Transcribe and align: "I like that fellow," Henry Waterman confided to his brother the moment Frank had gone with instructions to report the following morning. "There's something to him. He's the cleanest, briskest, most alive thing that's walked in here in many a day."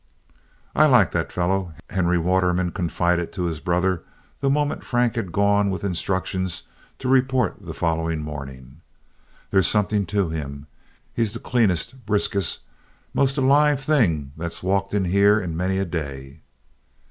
"I 0.75 0.87
like 0.87 1.11
that 1.11 1.31
fellow," 1.31 1.73
Henry 1.91 2.17
Waterman 2.17 2.71
confided 2.71 3.31
to 3.33 3.43
his 3.43 3.59
brother 3.59 4.01
the 4.39 4.49
moment 4.49 4.83
Frank 4.83 5.13
had 5.15 5.31
gone 5.31 5.69
with 5.69 5.83
instructions 5.83 6.63
to 6.97 7.07
report 7.07 7.57
the 7.61 7.75
following 7.75 8.23
morning. 8.23 8.81
"There's 9.51 9.67
something 9.67 10.07
to 10.07 10.29
him. 10.29 10.65
He's 11.13 11.33
the 11.33 11.39
cleanest, 11.39 12.03
briskest, 12.07 12.61
most 13.13 13.37
alive 13.37 13.79
thing 13.79 14.31
that's 14.35 14.63
walked 14.63 14.95
in 14.95 15.05
here 15.05 15.39
in 15.39 15.55
many 15.55 15.77
a 15.77 15.85
day." 15.85 16.39